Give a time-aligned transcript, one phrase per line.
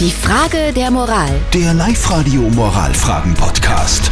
[0.00, 1.30] Die Frage der Moral.
[1.52, 4.10] Der Live-Radio Moralfragen-Podcast.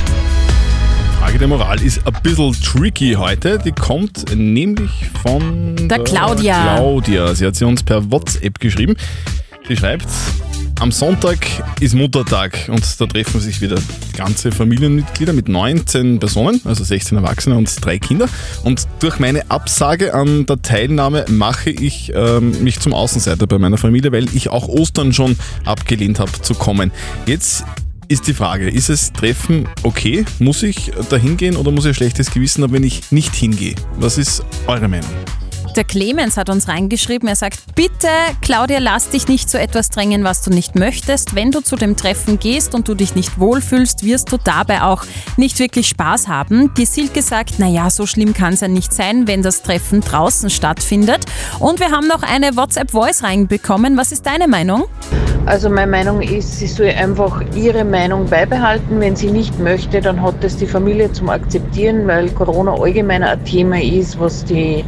[1.18, 3.58] Frage der Moral ist ein bisschen tricky heute.
[3.58, 4.90] Die kommt nämlich
[5.22, 6.76] von Der Claudia.
[6.76, 7.34] Claudia.
[7.34, 8.94] Sie hat sie uns per WhatsApp geschrieben.
[9.66, 10.06] Sie schreibt,
[10.80, 11.38] am Sonntag
[11.80, 13.76] ist Muttertag und da treffen sich wieder
[14.16, 18.28] ganze Familienmitglieder mit 19 Personen, also 16 Erwachsene und drei Kinder.
[18.64, 23.78] Und durch meine Absage an der Teilnahme mache ich ähm, mich zum Außenseiter bei meiner
[23.78, 26.90] Familie, weil ich auch Ostern schon abgelehnt habe zu kommen.
[27.26, 27.64] Jetzt
[28.08, 30.24] ist die Frage, ist es Treffen okay?
[30.38, 33.74] Muss ich da hingehen oder muss ich ein schlechtes Gewissen haben, wenn ich nicht hingehe?
[33.98, 35.10] Was ist eure Meinung?
[35.76, 38.08] Der Clemens hat uns reingeschrieben, er sagt, bitte
[38.42, 41.34] Claudia, lass dich nicht zu etwas drängen, was du nicht möchtest.
[41.34, 45.04] Wenn du zu dem Treffen gehst und du dich nicht wohlfühlst, wirst du dabei auch
[45.38, 46.74] nicht wirklich Spaß haben.
[46.74, 50.50] Die Silke sagt, naja, so schlimm kann es ja nicht sein, wenn das Treffen draußen
[50.50, 51.24] stattfindet.
[51.58, 53.96] Und wir haben noch eine WhatsApp-Voice reinbekommen.
[53.96, 54.84] Was ist deine Meinung?
[55.46, 59.00] Also meine Meinung ist, sie soll einfach ihre Meinung beibehalten.
[59.00, 63.42] Wenn sie nicht möchte, dann hat es die Familie zum Akzeptieren, weil Corona allgemein ein
[63.46, 64.84] Thema ist, was die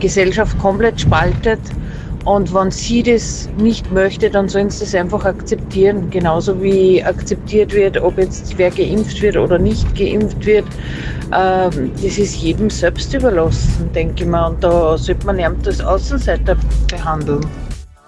[0.00, 1.60] Gesellschaft komplett spaltet.
[2.24, 6.10] Und wenn sie das nicht möchte, dann sollen sie das einfach akzeptieren.
[6.10, 10.64] Genauso wie akzeptiert wird, ob jetzt wer geimpft wird oder nicht geimpft wird.
[11.32, 14.48] Ähm, das ist jedem selbst überlassen, denke ich mal.
[14.48, 16.56] Und da sollte man ihn als Außenseiter
[16.90, 17.46] behandeln.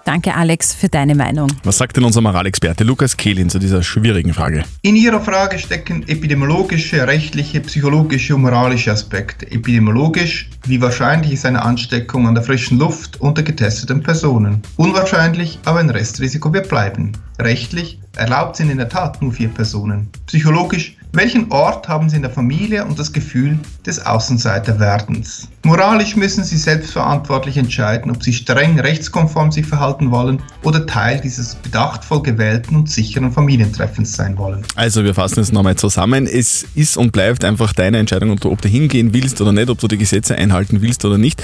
[0.09, 1.51] Danke, Alex, für deine Meinung.
[1.63, 4.63] Was sagt denn unser Moralexperte Lukas Kehlin zu dieser schwierigen Frage?
[4.81, 9.45] In Ihrer Frage stecken epidemiologische, rechtliche, psychologische und moralische Aspekte.
[9.51, 14.63] Epidemiologisch, wie wahrscheinlich ist eine Ansteckung an der frischen Luft unter getesteten Personen?
[14.77, 17.11] Unwahrscheinlich, aber ein Restrisiko wird bleiben.
[17.37, 20.09] Rechtlich, erlaubt sind in der Tat nur vier Personen.
[20.25, 25.47] Psychologisch, welchen Ort haben Sie in der Familie und das Gefühl des Außenseiterwerdens?
[25.63, 31.55] Moralisch müssen Sie selbstverantwortlich entscheiden, ob Sie streng rechtskonform sich verhalten wollen oder Teil dieses
[31.55, 34.63] bedachtvoll gewählten und sicheren Familientreffens sein wollen.
[34.75, 36.27] Also wir fassen es nochmal zusammen.
[36.27, 39.87] Es ist und bleibt einfach deine Entscheidung, ob du, hingehen willst oder nicht, ob du
[39.87, 41.41] die Gesetze einhalten willst oder nicht.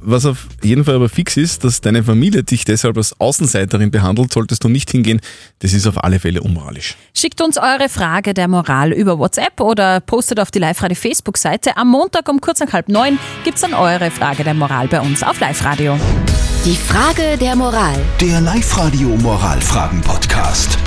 [0.00, 4.32] Was auf jeden Fall aber fix ist, dass deine Familie dich deshalb als Außenseiterin behandelt,
[4.32, 5.20] solltest du nicht hingehen.
[5.58, 6.96] Das ist auf alle Fälle unmoralisch.
[7.14, 11.76] Schickt uns eure Frage der Moral über WhatsApp oder postet auf die Live-Radio Facebook-Seite.
[11.76, 15.00] Am Montag um kurz nach halb neun gibt es dann eure Frage der Moral bei
[15.00, 15.98] uns auf Live-Radio.
[16.64, 17.96] Die Frage der Moral.
[18.20, 20.78] Der Live-Radio Moralfragen-Podcast.